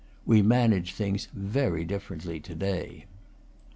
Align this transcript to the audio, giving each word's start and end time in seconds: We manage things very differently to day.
We 0.25 0.41
manage 0.41 0.95
things 0.95 1.27
very 1.31 1.83
differently 1.85 2.39
to 2.39 2.55
day. 2.55 3.05